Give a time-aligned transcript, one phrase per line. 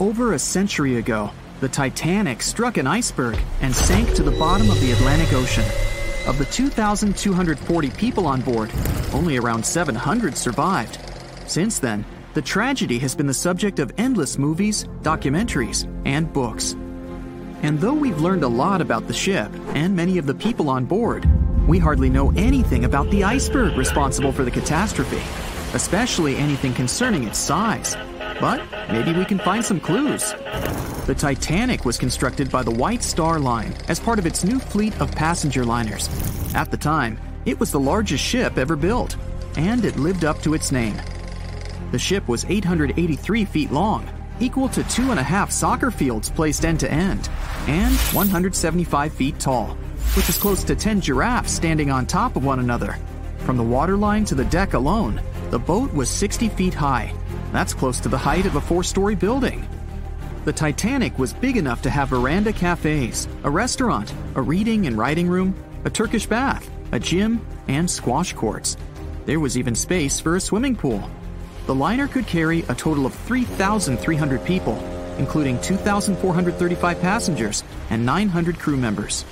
[0.00, 4.80] over a century ago, the Titanic struck an iceberg and sank to the bottom of
[4.80, 5.64] the Atlantic Ocean.
[6.26, 8.72] Of the 2,240 people on board,
[9.12, 10.98] only around 700 survived.
[11.46, 16.72] Since then, the tragedy has been the subject of endless movies, documentaries, and books.
[17.62, 20.86] And though we've learned a lot about the ship and many of the people on
[20.86, 21.28] board,
[21.68, 25.20] we hardly know anything about the iceberg responsible for the catastrophe,
[25.74, 27.96] especially anything concerning its size.
[28.40, 30.32] But maybe we can find some clues.
[31.06, 34.98] The Titanic was constructed by the White Star Line as part of its new fleet
[35.00, 36.08] of passenger liners.
[36.54, 39.16] At the time, it was the largest ship ever built,
[39.56, 40.96] and it lived up to its name.
[41.90, 44.08] The ship was 883 feet long,
[44.40, 47.28] equal to two and a half soccer fields placed end to end,
[47.66, 49.76] and 175 feet tall,
[50.14, 52.96] which is close to 10 giraffes standing on top of one another.
[53.38, 57.12] From the waterline to the deck alone, the boat was 60 feet high.
[57.52, 59.66] That's close to the height of a four story building.
[60.44, 65.28] The Titanic was big enough to have veranda cafes, a restaurant, a reading and writing
[65.28, 68.76] room, a Turkish bath, a gym, and squash courts.
[69.26, 71.10] There was even space for a swimming pool.
[71.66, 74.76] The liner could carry a total of 3,300 people,
[75.18, 79.24] including 2,435 passengers and 900 crew members.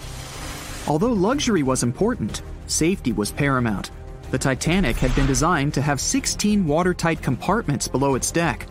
[0.87, 3.91] Although luxury was important, safety was paramount.
[4.31, 8.67] The Titanic had been designed to have 16 watertight compartments below its deck.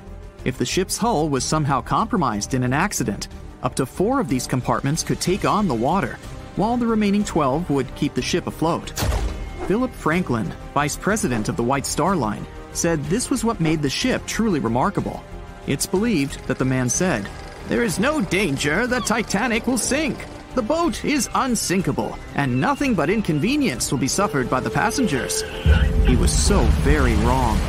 [0.46, 3.28] If the ship's hull was somehow compromised in an accident,
[3.64, 6.20] up to four of these compartments could take on the water,
[6.58, 8.92] while the remaining 12 would keep the ship afloat.
[9.66, 13.90] Philip Franklin, vice president of the White Star Line, said this was what made the
[13.90, 15.24] ship truly remarkable.
[15.66, 17.28] It's believed that the man said,
[17.68, 20.24] There is no danger the Titanic will sink.
[20.58, 25.44] The boat is unsinkable, and nothing but inconvenience will be suffered by the passengers.
[26.08, 27.60] He was so very wrong.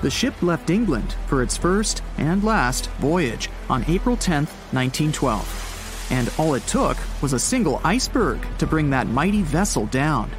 [0.00, 6.08] The ship left England for its first and last voyage on April 10, 1912.
[6.10, 10.30] And all it took was a single iceberg to bring that mighty vessel down.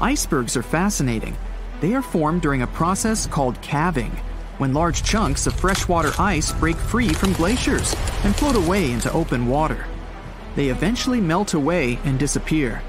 [0.00, 1.36] Icebergs are fascinating.
[1.80, 4.10] They are formed during a process called calving,
[4.62, 9.48] when large chunks of freshwater ice break free from glaciers and float away into open
[9.48, 9.86] water.
[10.54, 12.80] They eventually melt away and disappear.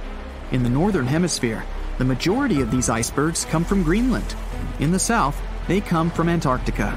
[0.51, 1.66] In the northern hemisphere,
[1.97, 4.35] the majority of these icebergs come from Greenland.
[4.79, 6.91] In the south, they come from Antarctica.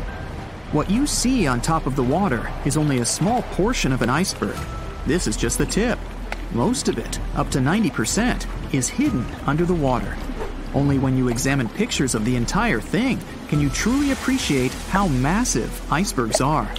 [0.73, 4.11] What you see on top of the water is only a small portion of an
[4.11, 4.59] iceberg.
[5.07, 5.99] This is just the tip.
[6.53, 10.15] Most of it, up to 90%, is hidden under the water.
[10.75, 13.19] Only when you examine pictures of the entire thing
[13.49, 16.71] can you truly appreciate how massive icebergs are.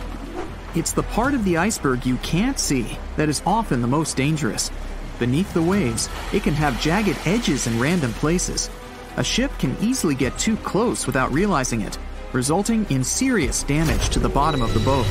[0.75, 4.69] It's the part of the iceberg you can't see that is often the most dangerous.
[5.17, 8.69] Beneath the waves, it can have jagged edges in random places.
[9.16, 11.97] A ship can easily get too close without realizing it,
[12.33, 15.07] resulting in serious damage to the bottom of the boat.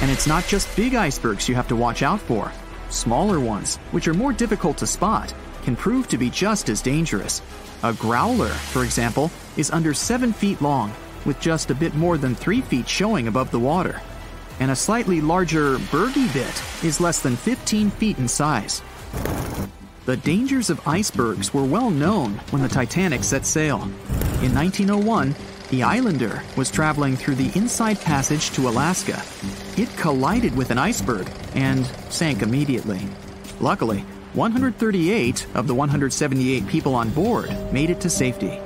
[0.00, 2.50] And it's not just big icebergs you have to watch out for.
[2.88, 5.34] Smaller ones, which are more difficult to spot,
[5.68, 7.42] can prove to be just as dangerous.
[7.82, 10.90] A growler, for example, is under 7 feet long,
[11.26, 14.00] with just a bit more than 3 feet showing above the water.
[14.60, 18.80] And a slightly larger bergy bit is less than 15 feet in size.
[20.06, 23.82] The dangers of icebergs were well known when the Titanic set sail.
[24.40, 25.36] In 1901,
[25.68, 29.20] the Islander was traveling through the inside passage to Alaska.
[29.76, 33.02] It collided with an iceberg and sank immediately.
[33.60, 34.02] Luckily,
[34.34, 38.60] 138 of the 178 people on board made it to safety.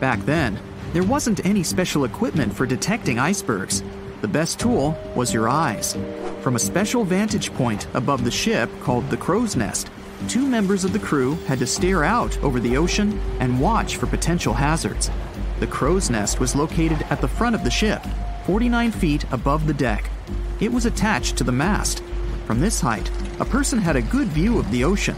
[0.00, 0.58] Back then,
[0.92, 3.82] there wasn't any special equipment for detecting icebergs.
[4.22, 5.96] The best tool was your eyes.
[6.40, 9.90] From a special vantage point above the ship called the crow's nest,
[10.28, 14.06] two members of the crew had to stare out over the ocean and watch for
[14.06, 15.10] potential hazards.
[15.60, 18.02] The crow's nest was located at the front of the ship,
[18.46, 20.10] 49 feet above the deck.
[20.60, 22.02] It was attached to the mast.
[22.46, 25.16] From this height, a person had a good view of the ocean.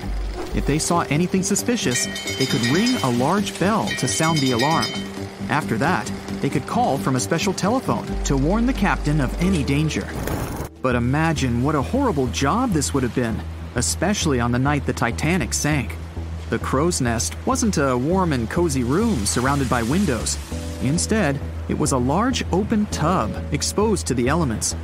[0.55, 2.07] If they saw anything suspicious,
[2.39, 4.87] they could ring a large bell to sound the alarm.
[5.51, 6.11] After that,
[6.41, 10.09] they could call from a special telephone to warn the captain of any danger.
[10.81, 13.39] But imagine what a horrible job this would have been,
[13.75, 15.95] especially on the night the Titanic sank.
[16.49, 20.39] The crow's nest wasn't a warm and cozy room surrounded by windows.
[20.83, 24.75] Instead, it was a large open tub exposed to the elements.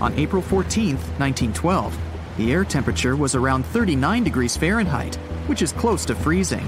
[0.00, 2.09] On April 14, 1912,
[2.40, 5.16] the air temperature was around 39 degrees Fahrenheit,
[5.46, 6.66] which is close to freezing.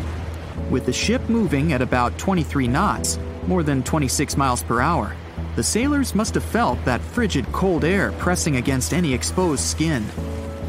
[0.71, 5.17] With the ship moving at about 23 knots, more than 26 miles per hour,
[5.57, 10.05] the sailors must have felt that frigid cold air pressing against any exposed skin.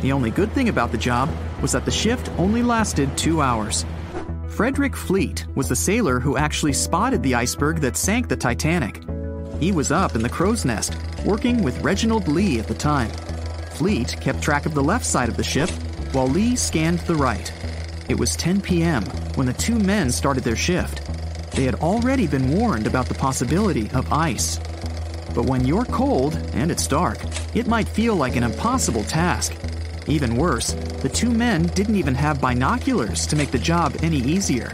[0.02, 1.30] The only good thing about the job
[1.62, 3.86] was that the shift only lasted two hours.
[4.48, 9.04] Frederick Fleet was the sailor who actually spotted the iceberg that sank the Titanic.
[9.60, 10.96] He was up in the crow's nest,
[11.26, 13.12] working with Reginald Lee at the time.
[13.74, 15.70] Fleet kept track of the left side of the ship,
[16.12, 17.52] while Lee scanned the right.
[18.08, 19.04] It was 10 p.m.
[19.36, 21.02] when the two men started their shift.
[21.54, 24.60] They had already been warned about the possibility of ice.
[25.34, 27.18] But when you're cold and it's dark,
[27.56, 29.56] it might feel like an impossible task.
[30.08, 34.70] Even worse, the two men didn't even have binoculars to make the job any easier.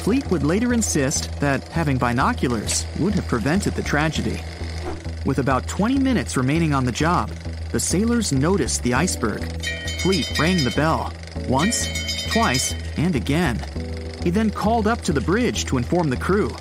[0.00, 4.40] Fleet would later insist that having binoculars would have prevented the tragedy.
[5.24, 7.30] With about 20 minutes remaining on the job,
[7.70, 9.42] the sailors noticed the iceberg.
[10.00, 11.12] Fleet rang the bell
[11.48, 13.62] once, twice, and again.
[14.22, 16.54] He then called up to the bridge to inform the crew.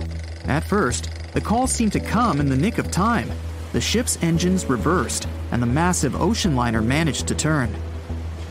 [0.46, 3.32] At first, the call seemed to come in the nick of time.
[3.74, 7.76] The ship's engines reversed, and the massive ocean liner managed to turn.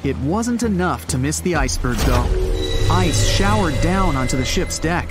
[0.03, 2.29] It wasn't enough to miss the iceberg, though.
[2.91, 5.09] Ice showered down onto the ship's deck.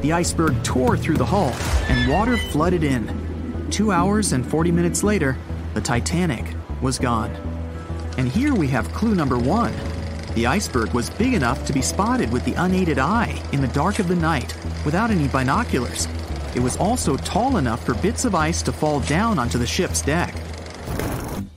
[0.00, 1.52] The iceberg tore through the hull,
[1.88, 3.68] and water flooded in.
[3.70, 5.36] Two hours and 40 minutes later,
[5.74, 7.30] the Titanic was gone.
[8.18, 9.74] And here we have clue number one.
[10.34, 13.98] The iceberg was big enough to be spotted with the unaided eye in the dark
[13.98, 14.54] of the night
[14.84, 16.06] without any binoculars.
[16.54, 20.02] It was also tall enough for bits of ice to fall down onto the ship's
[20.02, 20.34] deck.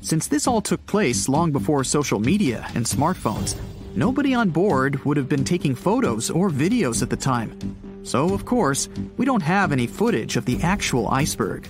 [0.02, 3.56] Since this all took place long before social media and smartphones,
[3.96, 7.58] nobody on board would have been taking photos or videos at the time.
[8.04, 11.68] So, of course, we don't have any footage of the actual iceberg.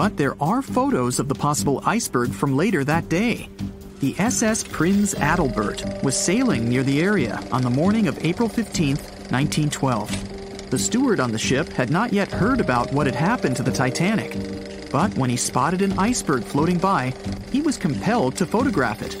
[0.00, 3.50] But there are photos of the possible iceberg from later that day.
[3.98, 8.96] The SS Prinz Adalbert was sailing near the area on the morning of April 15,
[8.96, 10.70] 1912.
[10.70, 13.70] The steward on the ship had not yet heard about what had happened to the
[13.70, 17.12] Titanic, but when he spotted an iceberg floating by,
[17.52, 19.12] he was compelled to photograph it.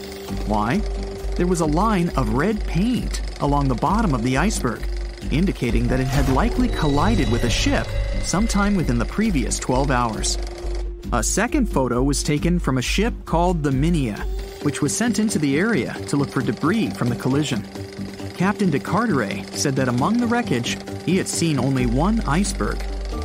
[0.48, 0.78] Why?
[1.36, 4.80] There was a line of red paint along the bottom of the iceberg,
[5.30, 7.86] indicating that it had likely collided with a ship
[8.22, 10.38] sometime within the previous 12 hours.
[11.12, 14.16] A second photo was taken from a ship called the Minia,
[14.62, 17.62] which was sent into the area to look for debris from the collision.
[18.36, 22.80] Captain de Carteret said that among the wreckage, he had seen only one iceberg.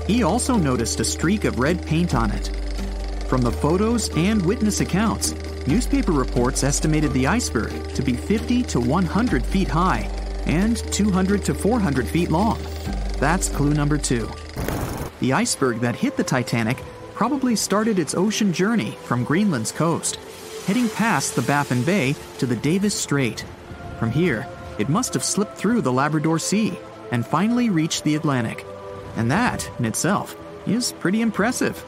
[0.08, 2.48] He also noticed a streak of red paint on it.
[3.30, 5.36] From the photos and witness accounts,
[5.68, 10.10] newspaper reports estimated the iceberg to be 50 to 100 feet high
[10.48, 12.60] and 200 to 400 feet long.
[13.20, 14.28] That's clue number two.
[15.20, 16.78] The iceberg that hit the Titanic
[17.16, 20.18] probably started its ocean journey from Greenland's coast,
[20.68, 23.46] heading past the Baffin Bay to the Davis Strait.
[23.98, 24.46] From here,
[24.78, 26.78] it must have slipped through the Labrador Sea
[27.12, 28.66] and finally reached the Atlantic.
[29.16, 30.36] And that, in itself,
[30.68, 31.84] is pretty impressive.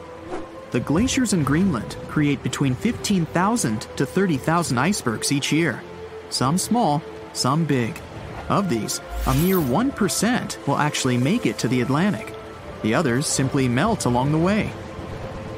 [0.70, 5.82] The glaciers in Greenland create between 15,000 to 30,000 icebergs each year,
[6.30, 7.02] some small,
[7.34, 8.00] some big.
[8.48, 12.34] Of these, a mere 1% will actually make it to the Atlantic.
[12.80, 14.72] The others simply melt along the way.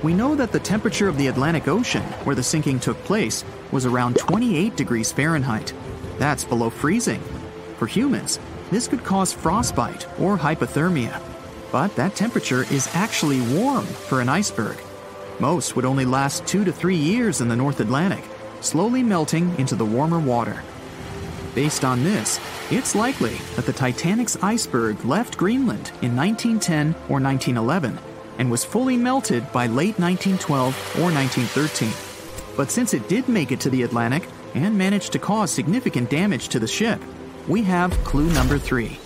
[0.02, 3.85] We know that the temperature of the Atlantic Ocean, where the sinking took place, was
[3.85, 5.75] around 28 degrees Fahrenheit.
[6.19, 7.20] That's below freezing.
[7.76, 11.20] For humans, this could cause frostbite or hypothermia.
[11.70, 14.79] But that temperature is actually warm for an iceberg.
[15.38, 18.25] Most would only last two to three years in the North Atlantic,
[18.62, 20.62] slowly melting into the warmer water.
[21.55, 27.99] Based on this, it's likely that the Titanic's iceberg left Greenland in 1910 or 1911
[28.40, 31.92] and was fully melted by late 1912 or 1913.
[32.56, 36.49] But since it did make it to the Atlantic and managed to cause significant damage
[36.49, 37.00] to the ship,
[37.47, 38.99] we have clue number three.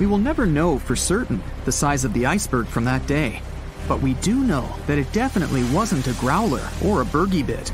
[0.00, 3.42] We will never know for certain the size of the iceberg from that day,
[3.86, 7.72] but we do know that it definitely wasn't a growler or a bergy bit.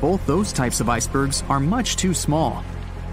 [0.00, 2.64] Both those types of icebergs are much too small.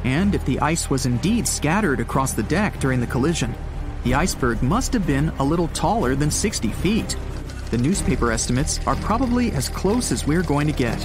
[0.03, 3.55] And if the ice was indeed scattered across the deck during the collision,
[4.03, 7.15] the iceberg must have been a little taller than 60 feet.
[7.71, 10.99] The newspaper estimates are probably as close as we're going to get.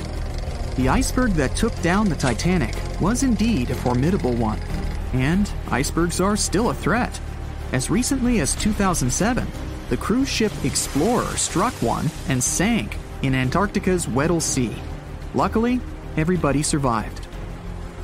[0.77, 4.61] The iceberg that took down the Titanic was indeed a formidable one,
[5.13, 7.21] and icebergs are still a threat.
[7.73, 9.47] As recently as 2007,
[9.89, 14.75] the cruise ship Explorer struck one and sank in Antarctica's Weddell Sea.
[15.35, 15.81] Luckily,
[16.17, 17.27] everybody survived.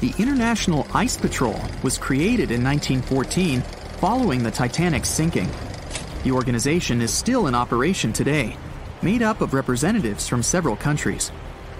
[0.00, 3.62] The International Ice Patrol was created in 1914
[4.04, 5.48] following the Titanic's sinking.
[6.24, 8.54] The organization is still in operation today,
[9.00, 11.32] made up of representatives from several countries.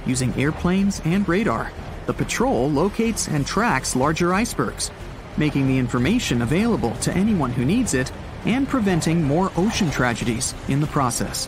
[0.07, 1.71] Using airplanes and radar,
[2.07, 4.91] the patrol locates and tracks larger icebergs,
[5.37, 8.11] making the information available to anyone who needs it
[8.47, 11.47] and preventing more ocean tragedies in the process.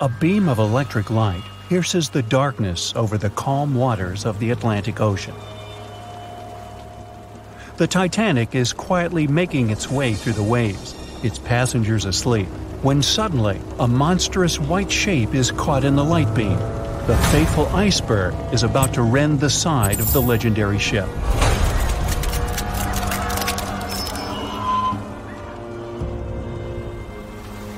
[0.00, 5.00] A beam of electric light pierces the darkness over the calm waters of the Atlantic
[5.00, 5.36] Ocean.
[7.82, 12.46] The Titanic is quietly making its way through the waves, its passengers asleep,
[12.80, 16.56] when suddenly a monstrous white shape is caught in the light beam.
[17.08, 21.08] The fateful iceberg is about to rend the side of the legendary ship.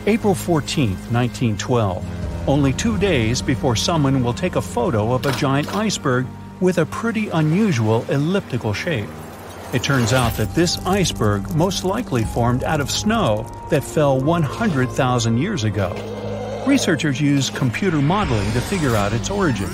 [0.07, 5.75] April 14, 1912, only two days before someone will take a photo of a giant
[5.75, 6.27] iceberg
[6.61, 9.09] with a pretty unusual elliptical shape.
[9.75, 15.37] It turns out that this iceberg most likely formed out of snow that fell 100,000
[15.37, 16.63] years ago.
[16.65, 19.69] Researchers used computer modeling to figure out its origin.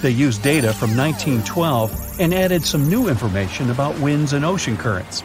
[0.00, 5.22] They used data from 1912 and added some new information about winds and ocean currents.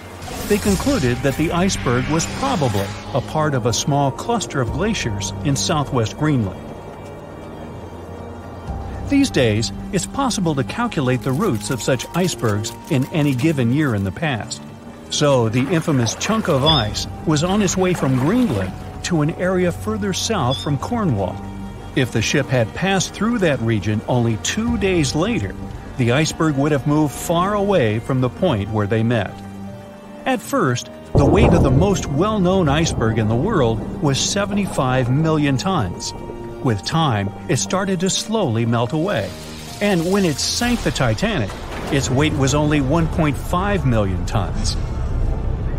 [0.49, 5.31] They concluded that the iceberg was probably a part of a small cluster of glaciers
[5.45, 6.68] in southwest Greenland.
[9.10, 13.96] These days, it's possible to calculate the routes of such icebergs in any given year
[13.96, 14.62] in the past.
[15.10, 18.72] So, the infamous chunk of ice was on its way from Greenland
[19.06, 21.36] to an area further south from Cornwall.
[21.96, 25.56] If the ship had passed through that region only two days later,
[25.98, 29.34] the iceberg would have moved far away from the point where they met.
[30.28, 35.10] At first, the weight of the most well known iceberg in the world was 75
[35.10, 36.13] million tons.
[36.63, 39.30] With time, it started to slowly melt away.
[39.80, 41.50] And when it sank the Titanic,
[41.92, 44.75] its weight was only 1.5 million tons.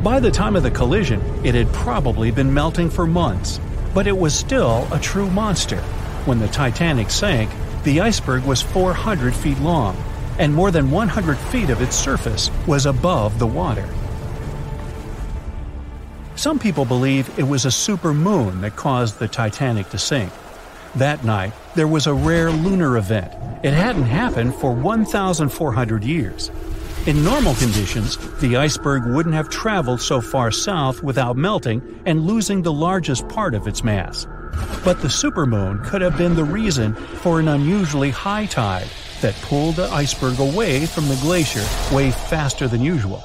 [0.03, 3.61] By the time of the collision, it had probably been melting for months,
[3.93, 5.81] but it was still a true monster.
[6.25, 7.51] When the Titanic sank,
[7.85, 10.03] the iceberg was 400 feet long,
[10.39, 13.87] and more than 100 feet of its surface was above the water.
[16.37, 20.33] Some people believe it was a super moon that caused the Titanic to sink.
[20.97, 23.33] That night, there was a rare lunar event.
[23.63, 26.51] It hadn't happened for 1,400 years.
[27.07, 32.63] In normal conditions, the iceberg wouldn't have traveled so far south without melting and losing
[32.63, 34.27] the largest part of its mass.
[34.85, 38.89] But the supermoon could have been the reason for an unusually high tide
[39.21, 43.23] that pulled the iceberg away from the glacier way faster than usual.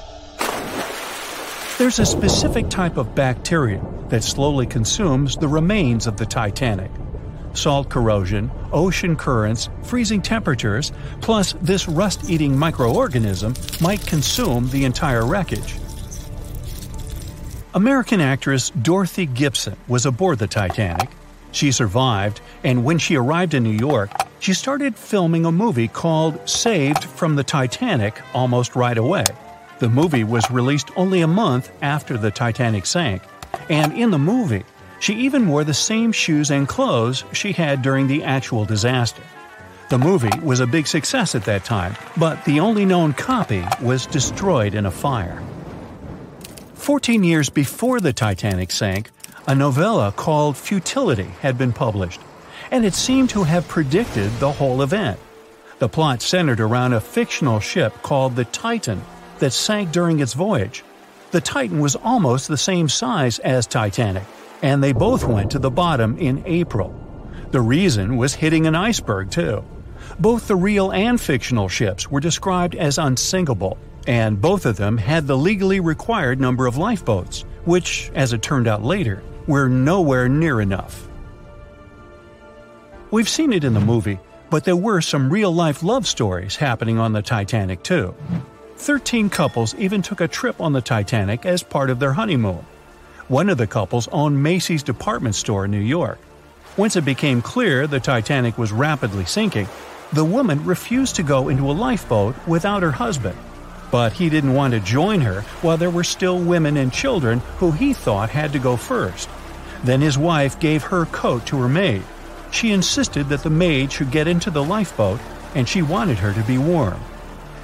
[1.78, 6.90] There's a specific type of bacteria that slowly consumes the remains of the Titanic
[7.56, 15.26] salt corrosion, ocean currents, freezing temperatures, plus this rust eating microorganism might consume the entire
[15.26, 15.76] wreckage.
[17.74, 21.10] American actress Dorothy Gibson was aboard the Titanic.
[21.52, 26.48] She survived, and when she arrived in New York, she started filming a movie called
[26.48, 29.24] Saved from the Titanic almost right away.
[29.78, 33.22] The movie was released only a month after the Titanic sank,
[33.68, 34.64] and in the movie,
[34.98, 39.22] she even wore the same shoes and clothes she had during the actual disaster.
[39.88, 44.06] The movie was a big success at that time, but the only known copy was
[44.06, 45.42] destroyed in a fire.
[46.74, 49.10] Fourteen years before the Titanic sank,
[49.46, 52.20] a novella called Futility had been published,
[52.70, 55.20] and it seemed to have predicted the whole event.
[55.78, 59.02] The plot centered around a fictional ship called the Titan
[59.38, 60.82] that sank during its voyage.
[61.30, 64.24] The Titan was almost the same size as Titanic,
[64.62, 66.94] and they both went to the bottom in April.
[67.50, 69.64] The reason was hitting an iceberg, too.
[70.18, 75.26] Both the real and fictional ships were described as unsinkable, and both of them had
[75.26, 80.60] the legally required number of lifeboats, which, as it turned out later, were nowhere near
[80.60, 81.06] enough.
[83.10, 84.18] We've seen it in the movie,
[84.50, 88.14] but there were some real life love stories happening on the Titanic, too.
[88.76, 92.64] Thirteen couples even took a trip on the Titanic as part of their honeymoon.
[93.28, 96.20] One of the couples owned Macy's department store in New York.
[96.76, 99.66] Once it became clear the Titanic was rapidly sinking,
[100.12, 103.36] the woman refused to go into a lifeboat without her husband.
[103.90, 107.72] But he didn't want to join her while there were still women and children who
[107.72, 109.28] he thought had to go first.
[109.82, 112.04] Then his wife gave her coat to her maid.
[112.52, 115.18] She insisted that the maid should get into the lifeboat,
[115.56, 117.00] and she wanted her to be warm.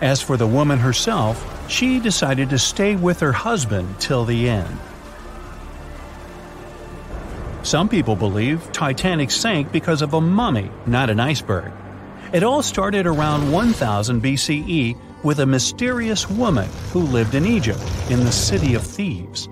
[0.00, 4.76] As for the woman herself, she decided to stay with her husband till the end.
[7.62, 11.70] Some people believe Titanic sank because of a mummy, not an iceberg.
[12.32, 18.24] It all started around 1000 BCE with a mysterious woman who lived in Egypt, in
[18.24, 19.48] the city of Thebes.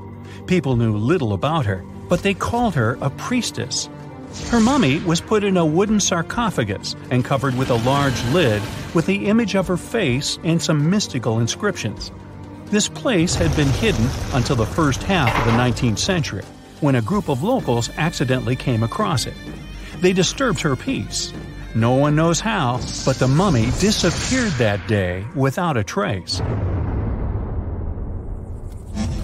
[0.49, 3.89] People knew little about her, but they called her a priestess.
[4.49, 8.61] Her mummy was put in a wooden sarcophagus and covered with a large lid
[8.93, 12.11] with the image of her face and some mystical inscriptions.
[12.67, 16.43] This place had been hidden until the first half of the 19th century
[16.81, 19.35] when a group of locals accidentally came across it.
[20.01, 21.33] They disturbed her peace.
[21.75, 26.41] No one knows how, but the mummy disappeared that day without a trace.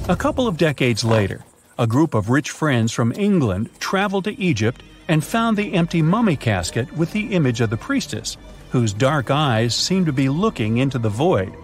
[0.08, 1.44] A couple of decades later,
[1.78, 6.34] A group of rich friends from England traveled to Egypt and found the empty mummy
[6.34, 8.38] casket with the image of the priestess,
[8.70, 11.54] whose dark eyes seemed to be looking into the void.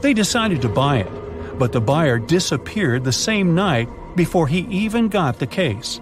[0.00, 5.08] They decided to buy it, but the buyer disappeared the same night before he even
[5.08, 6.00] got the case.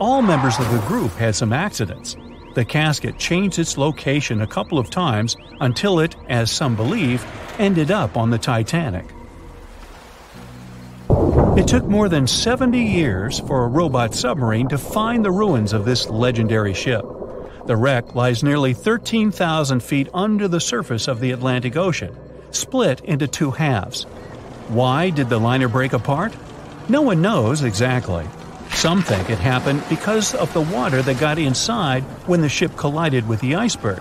[0.00, 2.16] All members of the group had some accidents.
[2.54, 7.24] The casket changed its location a couple of times until it, as some believe,
[7.58, 9.06] ended up on the Titanic.
[11.58, 15.84] It took more than 70 years for a robot submarine to find the ruins of
[15.84, 17.04] this legendary ship.
[17.66, 22.16] The wreck lies nearly 13,000 feet under the surface of the Atlantic Ocean,
[22.50, 24.04] split into two halves.
[24.68, 26.32] Why did the liner break apart?
[26.90, 28.26] No one knows exactly.
[28.70, 33.28] Some think it happened because of the water that got inside when the ship collided
[33.28, 34.00] with the iceberg.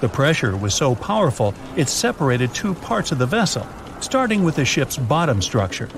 [0.00, 3.66] The pressure was so powerful it separated two parts of the vessel,
[4.00, 5.88] starting with the ship's bottom structure.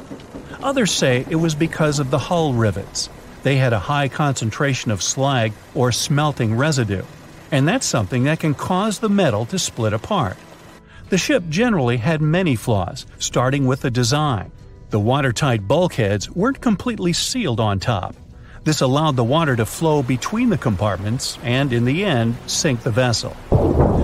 [0.63, 3.09] Others say it was because of the hull rivets.
[3.43, 7.03] They had a high concentration of slag or smelting residue,
[7.51, 10.37] and that's something that can cause the metal to split apart.
[11.09, 14.53] The ship generally had many flaws, starting with the design.
[14.91, 18.17] The watertight bulkheads weren't completely sealed on top.
[18.65, 22.91] This allowed the water to flow between the compartments and, in the end, sink the
[22.91, 23.37] vessel.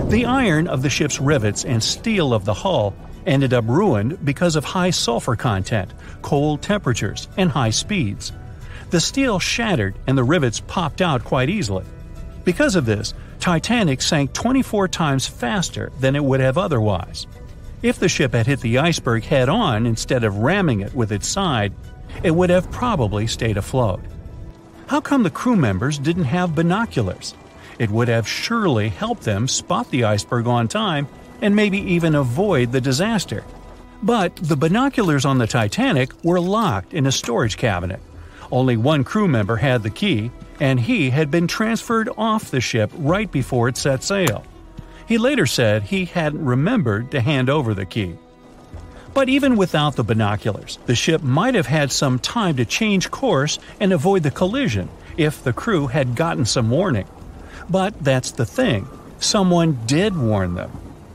[0.08, 2.94] The iron of the ship's rivets and steel of the hull
[3.26, 8.30] ended up ruined because of high sulfur content, cold temperatures, and high speeds.
[8.90, 11.84] The steel shattered and the rivets popped out quite easily.
[12.44, 17.26] Because of this, Titanic sank 24 times faster than it would have otherwise.
[17.83, 21.28] If the ship had hit the iceberg head on instead of ramming it with its
[21.28, 21.73] side,
[22.23, 24.00] it would have probably stayed afloat.
[24.87, 27.35] How come the crew members didn't have binoculars?
[27.78, 31.06] It would have surely helped them spot the iceberg on time
[31.42, 33.45] and maybe even avoid the disaster.
[34.02, 38.00] But the binoculars on the Titanic were locked in a storage cabinet.
[38.50, 40.30] Only one crew member had the key,
[40.61, 44.45] and he had been transferred off the ship right before it set sail.
[45.06, 48.16] He later said he hadn't remembered to hand over the key.
[49.14, 53.58] But even without the binoculars, the ship might have had some time to change course
[53.80, 57.06] and avoid the collision if the crew had gotten some warning.
[57.71, 58.88] But that's the thing
[59.19, 60.71] someone did warn them.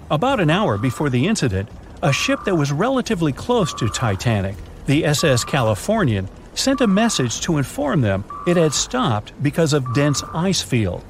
[0.10, 1.70] About an hour before the incident,
[2.02, 4.56] a ship that was relatively close to Titanic,
[4.88, 10.24] the SS Californian, sent a message to inform them it had stopped because of dense
[10.34, 11.04] ice field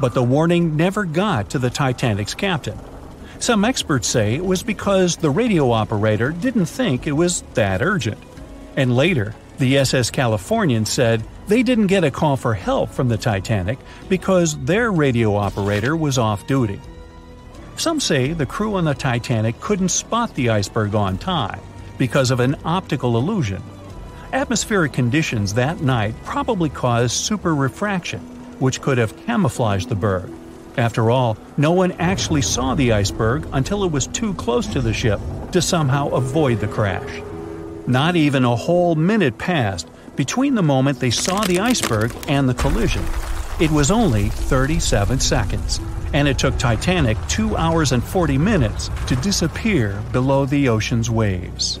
[0.00, 2.78] but the warning never got to the Titanic's captain.
[3.38, 8.18] Some experts say it was because the radio operator didn't think it was that urgent.
[8.76, 13.16] And later, the SS Californian said they didn't get a call for help from the
[13.16, 13.78] Titanic
[14.08, 16.80] because their radio operator was off duty.
[17.76, 21.60] Some say the crew on the Titanic couldn't spot the iceberg on time
[21.98, 23.62] because of an optical illusion.
[24.32, 28.31] Atmospheric conditions that night probably caused super refraction,
[28.62, 30.30] which could have camouflaged the berg.
[30.78, 34.94] After all, no one actually saw the iceberg until it was too close to the
[34.94, 35.20] ship
[35.50, 37.22] to somehow avoid the crash.
[37.88, 42.54] Not even a whole minute passed between the moment they saw the iceberg and the
[42.54, 43.04] collision.
[43.60, 45.80] It was only 37 seconds,
[46.14, 51.80] and it took Titanic 2 hours and 40 minutes to disappear below the ocean's waves.